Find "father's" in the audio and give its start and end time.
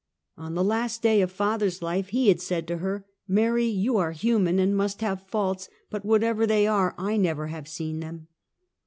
1.31-1.83